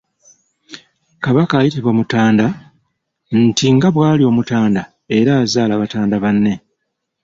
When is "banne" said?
6.23-6.53